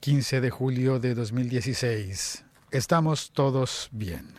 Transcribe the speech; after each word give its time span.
15 0.00 0.40
de 0.40 0.50
julio 0.50 0.98
de 0.98 1.14
2016. 1.14 2.44
Estamos 2.70 3.30
todos 3.32 3.88
bien. 3.92 4.34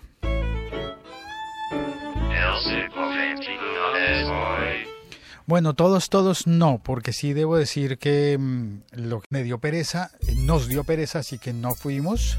Bueno, 5.46 5.74
todos, 5.74 6.10
todos 6.10 6.48
no, 6.48 6.82
porque 6.84 7.14
sí 7.14 7.34
debo 7.34 7.58
decir 7.58 7.98
que 7.98 8.38
mm, 8.40 8.82
lo 8.94 9.22
que 9.22 9.28
me 9.32 9.44
dio 9.44 9.60
pereza, 9.60 10.12
eh, 10.28 10.36
nos 10.36 10.68
dio 10.68 10.84
pereza, 10.84 11.20
así 11.20 11.38
que 11.40 11.52
no 11.52 11.76
fuimos. 11.76 12.38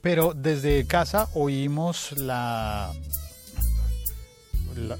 Pero 0.00 0.34
desde 0.34 0.86
casa 0.86 1.28
oímos 1.34 2.12
la, 2.18 2.92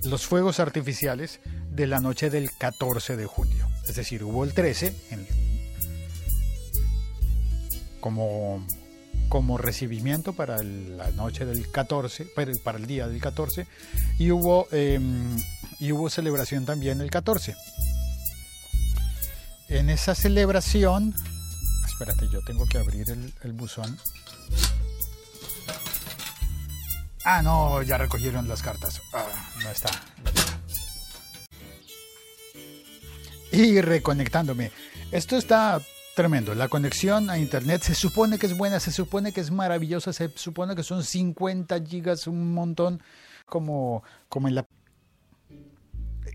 los 0.05 0.27
fuegos 0.27 0.61
artificiales 0.61 1.41
de 1.71 1.87
la 1.87 2.01
noche 2.01 2.31
del 2.31 2.51
14 2.59 3.17
de 3.17 3.27
julio. 3.27 3.69
Es 3.87 3.97
decir, 3.97 4.25
hubo 4.25 4.45
el 4.45 4.55
13 4.55 4.95
en- 5.11 5.44
como, 8.05 8.63
como 9.31 9.57
recibimiento 9.57 10.35
para 10.35 10.63
la 10.63 11.11
noche 11.13 11.47
del 11.47 11.71
14, 11.71 12.27
para 12.63 12.77
el, 12.77 12.87
día 12.87 13.09
del 13.09 13.19
14, 13.19 13.67
y 14.19 14.31
hubo, 14.31 14.69
eh, 14.73 15.01
y 15.81 15.91
hubo 15.91 16.11
celebración 16.11 16.67
también 16.67 17.01
el 17.01 17.11
14. 17.11 17.57
En 19.71 19.89
esa 19.89 20.15
celebración, 20.15 21.15
espérate, 21.87 22.29
yo 22.31 22.41
tengo 22.43 22.67
que 22.67 22.77
abrir 22.77 23.09
el, 23.09 23.33
el 23.43 23.53
buzón. 23.55 23.99
Ah, 27.25 27.41
no, 27.41 27.81
ya 27.81 27.97
recogieron 27.97 28.47
las 28.49 28.61
cartas. 28.61 29.01
Ah, 29.15 29.25
no 29.63 29.71
está. 29.71 29.89
Y 33.51 33.81
reconectándome. 33.81 34.73
Esto 35.11 35.39
está 35.39 35.81
tremendo. 36.15 36.55
La 36.55 36.69
conexión 36.69 37.31
a 37.31 37.39
internet 37.39 37.83
se 37.83 37.95
supone 37.95 38.39
que 38.39 38.47
es 38.47 38.57
buena, 38.57 38.81
se 38.81 38.93
supone 38.93 39.33
que 39.33 39.41
es 39.41 39.51
maravillosa, 39.51 40.13
se 40.13 40.29
supone 40.37 40.75
que 40.75 40.83
son 40.83 41.03
50 41.03 41.81
gigas, 41.85 42.27
un 42.27 42.53
montón, 42.55 43.03
como, 43.47 44.03
como 44.29 44.49
en 44.49 44.55
la 44.55 44.67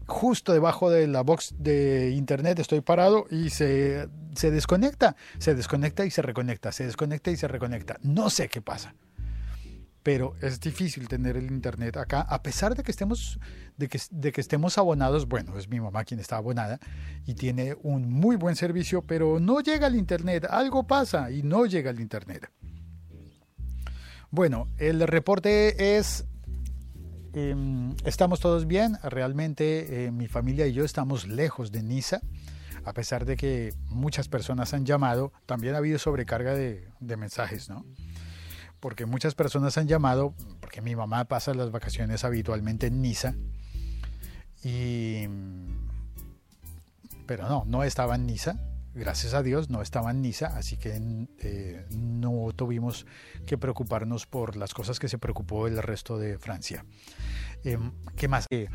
justo 0.06 0.54
debajo 0.54 0.90
de 0.90 1.08
la 1.08 1.22
box 1.22 1.54
de 1.60 2.12
internet 2.12 2.60
estoy 2.60 2.82
parado 2.82 3.26
y 3.30 3.52
se, 3.52 4.10
se 4.36 4.52
desconecta, 4.52 5.16
se 5.38 5.56
desconecta 5.56 6.06
y 6.06 6.12
se 6.12 6.22
reconecta, 6.22 6.72
se 6.72 6.86
desconecta 6.86 7.32
y 7.32 7.38
se 7.38 7.48
reconecta. 7.48 7.98
No 8.02 8.30
sé 8.30 8.50
qué 8.50 8.62
pasa. 8.62 8.96
Pero 10.02 10.36
es 10.42 10.60
difícil 10.60 11.08
tener 11.08 11.36
el 11.36 11.52
internet 11.52 11.98
acá, 11.98 12.22
a 12.22 12.42
pesar 12.42 12.76
de 12.76 12.84
que 12.84 12.92
estemos, 12.92 13.40
de 13.78 13.88
que, 13.90 14.00
de 14.12 14.32
que 14.32 14.42
estemos 14.42 14.78
abonados. 14.78 15.28
Bueno, 15.28 15.58
es 15.58 15.68
mi 15.68 15.80
mamá 15.80 16.06
quien 16.06 16.20
está 16.20 16.38
abonada 16.38 16.80
y 17.26 17.34
tiene 17.36 17.76
un 17.84 18.10
muy 18.10 18.36
buen 18.36 18.56
servicio, 18.56 19.02
pero 19.02 19.40
no 19.40 19.60
llega 19.60 19.88
al 19.88 19.96
internet. 19.96 20.46
Algo 20.50 20.88
pasa 20.88 21.32
y 21.32 21.44
no 21.44 21.66
llega 21.66 21.90
al 21.90 22.00
internet. 22.00 22.50
Bueno, 24.32 24.68
el 24.78 25.06
reporte 25.08 25.98
es 25.98 26.26
eh, 27.34 27.56
estamos 28.06 28.40
todos 28.40 28.66
bien, 28.66 28.98
realmente 29.04 30.06
eh, 30.06 30.12
mi 30.12 30.28
familia 30.28 30.66
y 30.66 30.74
yo 30.74 30.84
estamos 30.84 31.28
lejos 31.28 31.72
de 31.72 31.84
Niza, 31.84 32.22
a 32.84 32.94
pesar 32.94 33.26
de 33.26 33.38
que 33.38 33.74
muchas 33.88 34.28
personas 34.28 34.74
han 34.74 34.86
llamado, 34.86 35.32
también 35.46 35.76
ha 35.76 35.78
habido 35.78 36.00
sobrecarga 36.00 36.56
de, 36.56 36.88
de 37.00 37.18
mensajes, 37.18 37.70
¿no? 37.70 37.86
Porque 38.80 39.06
muchas 39.06 39.36
personas 39.36 39.78
han 39.78 39.88
llamado, 39.88 40.34
porque 40.62 40.82
mi 40.82 40.96
mamá 40.96 41.26
pasa 41.26 41.54
las 41.54 41.72
vacaciones 41.72 42.24
habitualmente 42.24 42.88
en 42.88 43.02
Niza, 43.02 43.36
y... 44.64 45.28
pero 47.26 47.48
no, 47.48 47.66
no 47.66 47.84
estaba 47.84 48.16
en 48.16 48.26
Niza, 48.26 48.60
gracias 48.94 49.34
a 49.34 49.44
Dios 49.44 49.70
no 49.70 49.82
estaba 49.82 50.12
en 50.12 50.22
Niza, 50.22 50.48
así 50.58 50.78
que 50.78 51.02
eh, 51.40 51.86
no 51.92 52.50
tuvimos 52.56 53.06
que 53.46 53.58
preocuparnos 53.58 54.26
por 54.26 54.56
las 54.56 54.74
cosas 54.74 55.00
que 55.00 55.08
se 55.08 55.18
preocupó 55.18 55.68
el 55.68 55.82
resto 55.82 56.18
de 56.18 56.38
Francia. 56.38 56.86
Eh, 57.64 57.78
¿Qué 58.16 58.28
más? 58.28 58.46
Eh, 58.50 58.68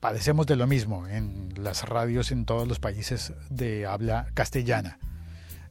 padecemos 0.00 0.46
de 0.46 0.56
lo 0.56 0.66
mismo 0.66 1.06
en 1.06 1.52
las 1.56 1.88
radios 1.88 2.30
en 2.32 2.44
todos 2.44 2.66
los 2.68 2.78
países 2.78 3.32
de 3.50 3.86
habla 3.86 4.28
castellana 4.34 4.98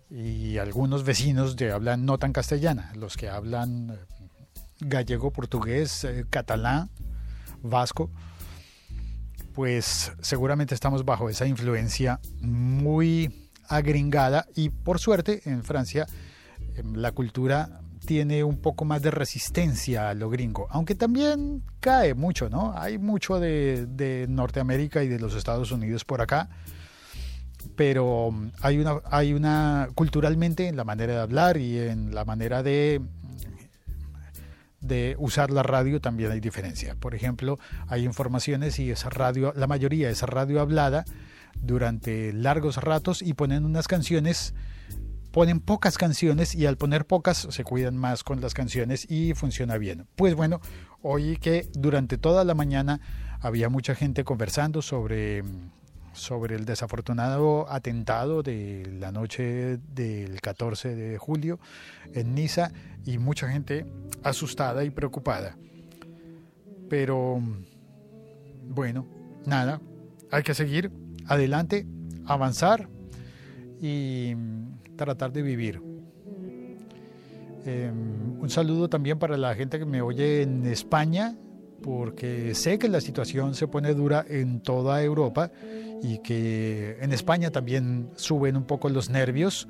y 0.09 0.57
algunos 0.57 1.03
vecinos 1.03 1.55
de 1.55 1.71
habla 1.71 1.97
no 1.97 2.17
tan 2.17 2.33
castellana, 2.33 2.91
los 2.95 3.17
que 3.17 3.29
hablan 3.29 3.91
eh, 3.91 4.29
gallego, 4.79 5.31
portugués, 5.31 6.03
eh, 6.03 6.25
catalán, 6.29 6.89
vasco, 7.61 8.11
pues 9.53 10.11
seguramente 10.21 10.75
estamos 10.75 11.05
bajo 11.05 11.29
esa 11.29 11.47
influencia 11.47 12.19
muy 12.41 13.49
agringada 13.67 14.45
y 14.55 14.69
por 14.69 14.99
suerte 14.99 15.41
en 15.45 15.63
Francia 15.63 16.05
eh, 16.75 16.83
la 16.93 17.11
cultura 17.11 17.81
tiene 18.05 18.43
un 18.43 18.57
poco 18.57 18.85
más 18.85 19.01
de 19.01 19.09
resistencia 19.09 20.09
a 20.09 20.13
lo 20.13 20.29
gringo, 20.29 20.67
aunque 20.69 20.93
también 20.93 21.63
cae 21.79 22.13
mucho, 22.13 22.49
¿no? 22.49 22.77
Hay 22.77 22.99
mucho 22.99 23.39
de, 23.39 23.87
de 23.87 24.27
Norteamérica 24.29 25.01
y 25.03 25.07
de 25.07 25.19
los 25.19 25.33
Estados 25.35 25.71
Unidos 25.71 26.05
por 26.05 26.21
acá, 26.21 26.49
pero 27.75 28.33
hay 28.61 28.77
una, 28.77 29.01
hay 29.05 29.33
una, 29.33 29.89
culturalmente 29.95 30.67
en 30.67 30.75
la 30.75 30.83
manera 30.83 31.13
de 31.13 31.19
hablar 31.19 31.57
y 31.57 31.79
en 31.79 32.13
la 32.13 32.25
manera 32.25 32.63
de, 32.63 33.01
de 34.81 35.15
usar 35.19 35.51
la 35.51 35.63
radio 35.63 35.99
también 36.01 36.31
hay 36.31 36.39
diferencia. 36.39 36.95
Por 36.95 37.15
ejemplo, 37.15 37.59
hay 37.87 38.03
informaciones 38.03 38.79
y 38.79 38.91
esa 38.91 39.09
radio, 39.09 39.53
la 39.55 39.67
mayoría 39.67 40.09
es 40.09 40.21
radio 40.21 40.61
hablada 40.61 41.05
durante 41.55 42.33
largos 42.33 42.77
ratos 42.77 43.21
y 43.21 43.33
ponen 43.33 43.65
unas 43.65 43.87
canciones 43.87 44.53
ponen 45.35 45.59
pocas 45.59 45.97
canciones 45.97 46.55
y 46.55 46.65
al 46.65 46.77
poner 46.77 47.05
pocas 47.05 47.47
se 47.49 47.65
cuidan 47.65 47.97
más 47.97 48.23
con 48.23 48.39
las 48.39 48.53
canciones 48.53 49.05
y 49.11 49.33
funciona 49.33 49.77
bien. 49.77 50.07
Pues 50.15 50.33
bueno, 50.33 50.61
oí 51.01 51.35
que 51.35 51.67
durante 51.73 52.17
toda 52.17 52.45
la 52.45 52.53
mañana 52.53 53.01
había 53.41 53.67
mucha 53.67 53.95
gente 53.95 54.23
conversando 54.23 54.81
sobre, 54.81 55.43
sobre 56.15 56.55
el 56.55 56.65
desafortunado 56.65 57.69
atentado 57.69 58.41
de 58.41 58.87
la 58.99 59.11
noche 59.11 59.77
del 59.93 60.41
14 60.41 60.95
de 60.95 61.17
julio 61.17 61.59
en 62.13 62.33
Niza 62.33 62.71
y 63.05 63.17
mucha 63.17 63.49
gente 63.49 63.85
asustada 64.23 64.83
y 64.83 64.89
preocupada. 64.89 65.57
Pero 66.89 67.41
bueno, 68.67 69.07
nada, 69.45 69.81
hay 70.31 70.43
que 70.43 70.53
seguir 70.53 70.91
adelante, 71.27 71.85
avanzar 72.25 72.89
y 73.81 74.33
tratar 74.95 75.31
de 75.31 75.41
vivir. 75.41 75.81
Eh, 77.67 77.91
un 77.91 78.49
saludo 78.49 78.89
también 78.89 79.17
para 79.17 79.37
la 79.37 79.55
gente 79.55 79.79
que 79.79 79.85
me 79.85 80.01
oye 80.01 80.43
en 80.43 80.65
España, 80.67 81.35
porque 81.83 82.55
sé 82.55 82.79
que 82.79 82.89
la 82.89 83.01
situación 83.01 83.55
se 83.55 83.67
pone 83.67 83.93
dura 83.93 84.25
en 84.27 84.61
toda 84.61 85.03
Europa 85.03 85.51
y 86.01 86.19
que 86.19 86.97
en 87.01 87.11
España 87.11 87.51
también 87.51 88.09
suben 88.15 88.57
un 88.57 88.65
poco 88.65 88.89
los 88.89 89.09
nervios. 89.09 89.67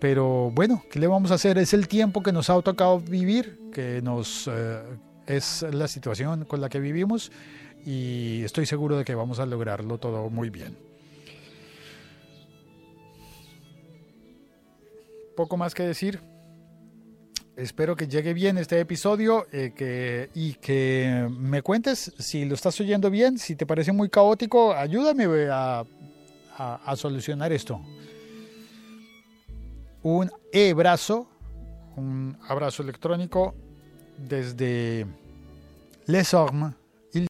Pero 0.00 0.50
bueno, 0.50 0.82
¿qué 0.90 0.98
le 0.98 1.06
vamos 1.06 1.30
a 1.30 1.34
hacer? 1.34 1.56
Es 1.58 1.72
el 1.72 1.88
tiempo 1.88 2.22
que 2.22 2.32
nos 2.32 2.50
ha 2.50 2.60
tocado 2.60 3.00
vivir, 3.00 3.70
que 3.72 4.02
nos 4.02 4.48
eh, 4.52 4.82
es 5.26 5.64
la 5.72 5.88
situación 5.88 6.44
con 6.44 6.60
la 6.60 6.68
que 6.68 6.80
vivimos 6.80 7.32
y 7.86 8.42
estoy 8.44 8.66
seguro 8.66 8.98
de 8.98 9.04
que 9.04 9.14
vamos 9.14 9.38
a 9.38 9.46
lograrlo 9.46 9.98
todo 9.98 10.28
muy 10.28 10.50
bien. 10.50 10.76
poco 15.34 15.56
más 15.56 15.74
que 15.74 15.82
decir. 15.82 16.20
Espero 17.56 17.94
que 17.94 18.08
llegue 18.08 18.34
bien 18.34 18.58
este 18.58 18.80
episodio 18.80 19.46
eh, 19.52 19.72
que, 19.76 20.28
y 20.34 20.54
que 20.54 21.28
me 21.30 21.62
cuentes 21.62 22.12
si 22.18 22.44
lo 22.44 22.54
estás 22.54 22.80
oyendo 22.80 23.10
bien, 23.10 23.38
si 23.38 23.54
te 23.54 23.64
parece 23.64 23.92
muy 23.92 24.08
caótico, 24.08 24.74
ayúdame 24.74 25.26
a, 25.52 25.84
a, 26.56 26.96
solucionar 26.96 27.52
esto. 27.52 27.80
Un 30.02 30.32
e-brazo, 30.52 31.28
un 31.96 32.36
abrazo 32.48 32.82
electrónico 32.82 33.54
desde 34.18 35.06
Les 36.06 36.34
Ormes, 36.34 36.74